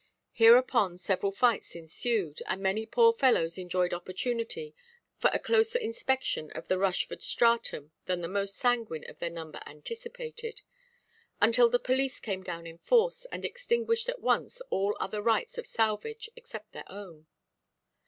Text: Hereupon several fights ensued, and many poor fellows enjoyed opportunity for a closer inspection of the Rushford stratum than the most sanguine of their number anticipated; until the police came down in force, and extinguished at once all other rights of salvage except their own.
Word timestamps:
Hereupon 0.31 0.97
several 0.97 1.31
fights 1.31 1.75
ensued, 1.75 2.41
and 2.47 2.59
many 2.59 2.87
poor 2.87 3.13
fellows 3.13 3.59
enjoyed 3.59 3.93
opportunity 3.93 4.73
for 5.19 5.29
a 5.31 5.37
closer 5.37 5.77
inspection 5.77 6.49
of 6.55 6.67
the 6.67 6.79
Rushford 6.79 7.21
stratum 7.21 7.91
than 8.07 8.21
the 8.21 8.27
most 8.27 8.55
sanguine 8.57 9.03
of 9.07 9.19
their 9.19 9.29
number 9.29 9.61
anticipated; 9.67 10.63
until 11.39 11.69
the 11.69 11.77
police 11.77 12.19
came 12.19 12.41
down 12.41 12.65
in 12.65 12.79
force, 12.79 13.25
and 13.31 13.45
extinguished 13.45 14.09
at 14.09 14.21
once 14.21 14.59
all 14.71 14.97
other 14.99 15.21
rights 15.21 15.59
of 15.59 15.67
salvage 15.67 16.31
except 16.35 16.71
their 16.71 16.91
own. 16.91 17.27